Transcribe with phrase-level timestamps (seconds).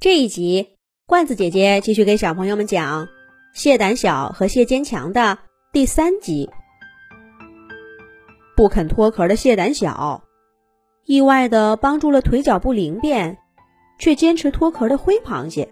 [0.00, 3.06] 这一集，罐子姐姐继续给小朋友们讲
[3.52, 5.36] 谢胆小和谢坚强的
[5.74, 6.48] 第三集。
[8.56, 10.24] 不肯脱壳的谢胆小，
[11.04, 13.36] 意外的帮助了腿脚不灵便
[13.98, 15.70] 却坚持脱壳的灰螃蟹。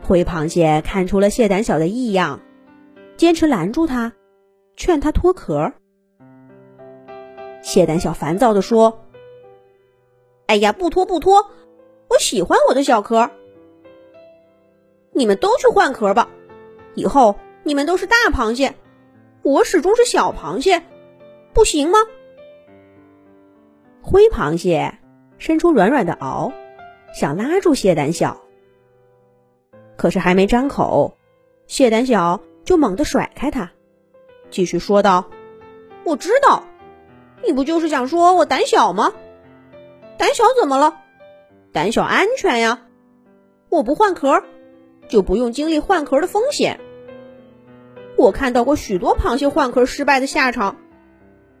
[0.00, 2.40] 灰螃蟹看出了谢胆小的异样，
[3.16, 4.12] 坚持拦住他，
[4.76, 5.72] 劝他脱壳。
[7.60, 9.00] 谢胆小烦躁的说
[10.46, 11.44] ：“哎呀，不脱不脱！”
[12.12, 13.30] 我喜欢我的小壳，
[15.12, 16.28] 你们都去换壳吧。
[16.94, 18.74] 以后你们都是大螃蟹，
[19.40, 20.82] 我始终是小螃蟹，
[21.54, 21.98] 不行吗？
[24.02, 24.98] 灰螃蟹
[25.38, 26.52] 伸出软软的螯，
[27.14, 28.42] 想拉住蟹胆小，
[29.96, 31.16] 可是还没张口，
[31.66, 33.70] 蟹胆小就猛地甩开它，
[34.50, 35.30] 继续说道
[36.04, 36.64] ：“我知道，
[37.42, 39.14] 你不就是想说我胆小吗？
[40.18, 40.98] 胆小怎么了？”
[41.72, 42.82] 胆小安全呀，
[43.70, 44.44] 我不换壳，
[45.08, 46.78] 就不用经历换壳的风险。
[48.16, 50.76] 我看到过许多螃蟹换壳失败的下场，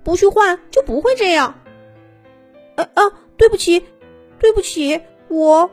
[0.04, 1.54] 不去换就不会这样。
[2.76, 3.02] 啊啊，
[3.38, 3.82] 对不起，
[4.38, 5.70] 对不起，我。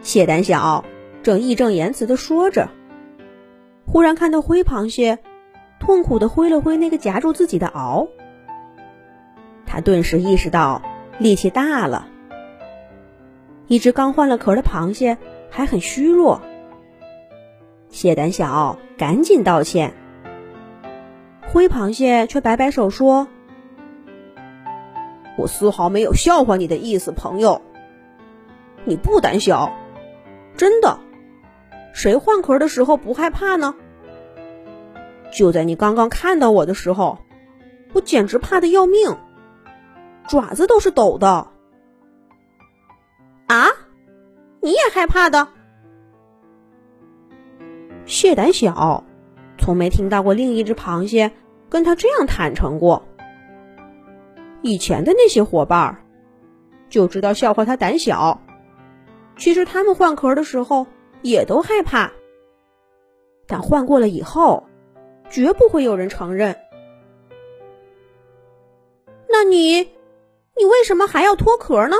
[0.00, 0.84] 谢胆小
[1.22, 2.70] 正义正言辞的说着，
[3.86, 5.18] 忽然看到灰螃蟹
[5.78, 8.08] 痛苦的挥了挥那个夹住自己的螯，
[9.66, 10.80] 他顿时意识到
[11.18, 12.08] 力气大了。
[13.66, 15.16] 一只刚换了壳的螃蟹
[15.50, 16.42] 还很虚弱，
[17.88, 19.94] 蟹胆小赶紧道歉。
[21.48, 23.26] 灰螃蟹却摆摆手说
[25.38, 27.62] ：“我丝毫没有笑话你的意思，朋友。
[28.84, 29.72] 你不胆小，
[30.56, 30.98] 真的？
[31.94, 33.74] 谁换壳的时候不害怕呢？
[35.32, 37.18] 就在你刚刚看到我的时候，
[37.94, 39.16] 我简直怕的要命，
[40.28, 41.48] 爪子都是抖的。”
[44.64, 45.46] 你也害怕的？
[48.06, 49.04] 蟹胆小，
[49.58, 51.30] 从没听到过另一只螃蟹
[51.68, 53.06] 跟他这样坦诚过。
[54.62, 55.94] 以前的那些伙伴
[56.88, 58.40] 就知道笑话他胆小，
[59.36, 60.86] 其实他们换壳的时候
[61.20, 62.10] 也都害怕，
[63.46, 64.66] 但换过了以后，
[65.28, 66.56] 绝不会有人承认。
[69.28, 69.74] 那你，
[70.56, 71.96] 你为什么还要脱壳呢？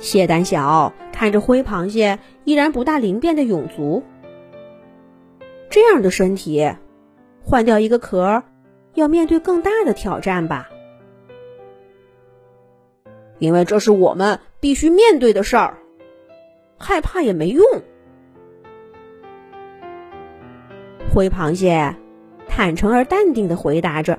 [0.00, 4.02] 蟹胆小看着灰螃蟹依然不大灵便的臃足，
[5.68, 6.74] 这样的身体，
[7.44, 8.42] 换掉一个壳，
[8.94, 10.68] 要面对更大的挑战吧？
[13.38, 15.76] 因为这是我们必须面对的事儿，
[16.78, 17.64] 害怕也没用。
[21.12, 21.94] 灰螃蟹
[22.48, 24.18] 坦诚而淡定的回答着：“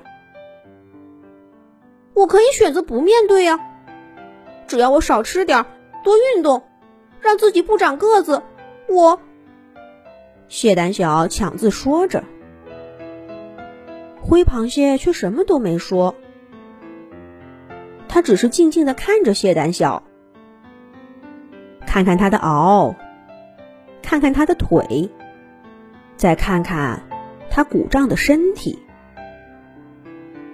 [2.14, 3.58] 我可以选择不面对呀。”
[4.72, 5.66] 只要我少吃点，
[6.02, 6.62] 多运动，
[7.20, 8.42] 让自己不长个子，
[8.88, 9.20] 我。
[10.48, 12.24] 蟹胆小抢字说着，
[14.22, 16.14] 灰螃蟹却什么都没说，
[18.08, 20.04] 他只是静静的看着蟹胆小，
[21.86, 22.94] 看看他的螯，
[24.00, 25.10] 看看他的腿，
[26.16, 27.02] 再看看
[27.50, 28.78] 他鼓胀的身体。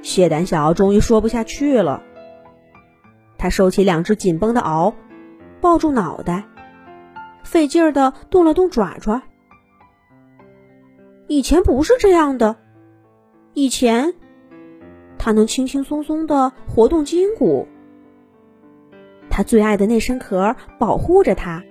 [0.03, 2.03] 蟹胆小终于说不下去了。
[3.39, 4.93] 他收起两只紧绷的螯，
[5.61, 6.45] 抱住脑袋，
[7.45, 9.23] 费劲儿的动了动爪爪。
[11.29, 12.57] 以前不是这样的，
[13.55, 14.15] 以前
[15.19, 17.69] 他能轻轻松松的活动筋骨，
[19.31, 21.63] 他最爱的那身壳保护着他，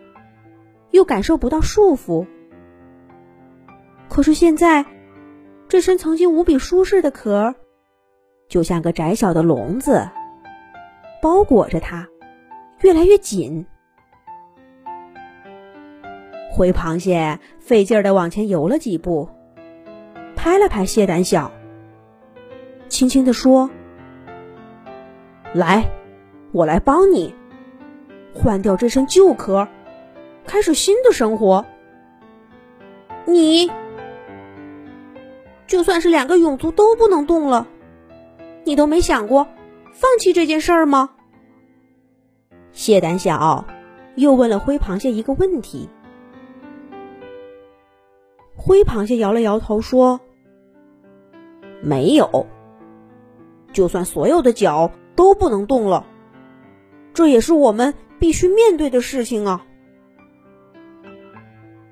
[0.91, 2.25] 又感受不到束缚。
[4.07, 4.85] 可是现在，
[5.67, 7.55] 这身曾经无比舒适的壳，
[8.47, 10.09] 就像个窄小的笼子。
[11.27, 12.07] 包裹着它，
[12.79, 13.65] 越来越紧。
[16.49, 19.27] 灰螃蟹费劲儿的往前游了几步，
[20.37, 21.51] 拍了拍蟹胆小，
[22.87, 23.69] 轻轻的说
[25.53, 25.83] ：“来，
[26.53, 27.35] 我来帮你
[28.33, 29.67] 换掉这身旧壳，
[30.45, 31.65] 开始新的生活。
[33.25, 33.69] 你
[35.67, 37.67] 就算是两个臃足都不能动了，
[38.63, 39.45] 你都没想过
[39.91, 41.09] 放弃这件事儿吗？”
[42.77, 43.65] 蟹胆小
[44.17, 45.89] 又问了灰螃蟹一个问题。
[48.55, 50.19] 灰螃蟹摇了摇头说
[51.81, 52.45] ：“没有。
[53.73, 56.05] 就算所有的脚都不能动了，
[57.15, 59.65] 这也是我们必须面对的事情啊！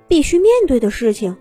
[0.07, 1.35] 必须面对的事情。”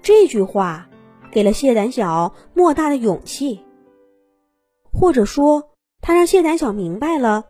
[0.00, 0.88] 这句话
[1.30, 3.60] 给了蟹胆小莫大的勇气，
[4.90, 5.70] 或者说。
[6.06, 7.44] 他让谢胆小明白了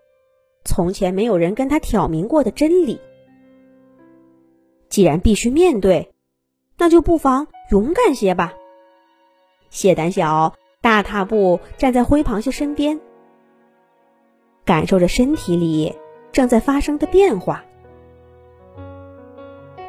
[0.64, 3.00] 从前没有人跟他挑明过的真理。
[4.88, 6.12] 既然必须面对，
[6.78, 8.54] 那就不妨勇敢些吧。
[9.70, 13.00] 谢胆小大踏步站在灰螃蟹身边，
[14.64, 15.94] 感受着身体里
[16.30, 17.64] 正在发生的变化。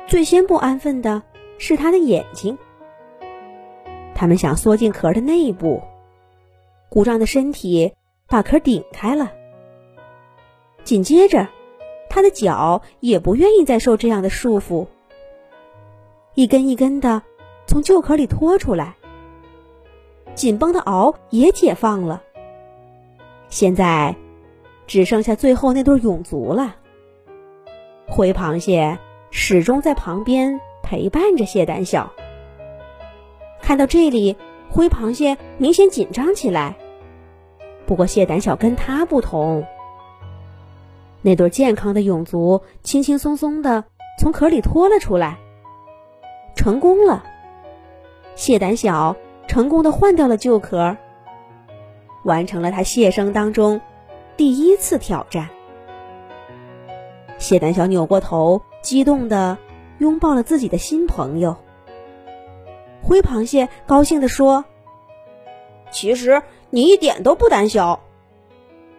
[0.08, 1.22] 最先不安分的
[1.58, 2.58] 是他的眼睛，
[4.16, 5.82] 他们想缩进壳的内部，
[6.90, 7.94] 鼓胀的身体
[8.28, 9.32] 把壳顶开了。
[10.86, 11.50] 紧接着，
[12.10, 14.88] 他的脚也不愿意再受这样的束缚，
[16.36, 17.22] 一根一根的
[17.68, 18.96] 从旧壳里拖出来，
[20.34, 22.22] 紧绷的螯也解放了。
[23.50, 24.16] 现在，
[24.88, 26.78] 只剩下最后那对蛹足了。
[28.08, 28.98] 灰螃蟹。
[29.38, 32.10] 始终在旁边陪伴着谢胆小。
[33.62, 34.38] 看到这里，
[34.70, 36.78] 灰螃蟹明显紧张起来。
[37.86, 39.66] 不过谢胆小跟他不同，
[41.26, 43.86] 那对健康的蛹足轻轻松松的
[44.20, 45.40] 从壳里拖了出来，
[46.56, 47.24] 成功了。
[48.36, 49.16] 谢胆小
[49.48, 50.96] 成功的换掉了旧壳，
[52.24, 53.82] 完成了他谢生当中
[54.38, 55.50] 第一次挑战。
[57.40, 58.62] 谢胆小扭过头。
[58.84, 59.58] 激动的
[59.98, 61.58] 拥抱了自己的新朋友。
[63.02, 64.64] 灰螃蟹高兴地说
[65.90, 68.00] ：“其实你一点都不胆小，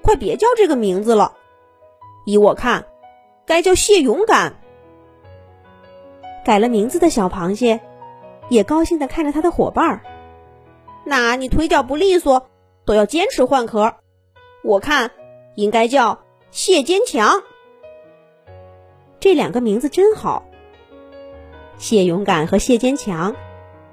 [0.02, 1.34] 快别叫这个名字了。
[2.26, 2.84] 依我看，
[3.46, 4.56] 该叫谢勇敢。”
[6.44, 7.80] 改了名字的小螃蟹
[8.50, 10.02] 也高兴地看着他的伙伴儿。
[11.04, 12.48] 那你腿脚不利索，
[12.84, 13.94] 都要坚持换壳。
[14.62, 15.12] 我看
[15.54, 16.20] 应该叫
[16.50, 17.42] 谢坚强。
[19.18, 20.44] 这两个名字真好，
[21.78, 23.34] 谢勇敢和谢坚强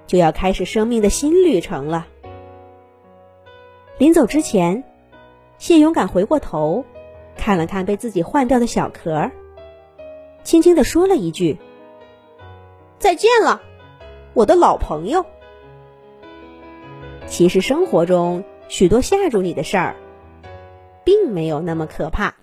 [0.06, 2.08] 就要开始生命的新旅程了。
[3.98, 4.84] 临走之前，
[5.58, 6.86] 谢勇敢回过头，
[7.36, 9.32] 看了看被自己换掉的小壳，
[10.44, 11.58] 轻轻的说了一句
[13.00, 13.62] ：“再见了，
[14.34, 15.26] 我的老朋友。”
[17.28, 19.96] 其实生活中许多吓住你的事儿，
[21.04, 22.36] 并没有那么可怕。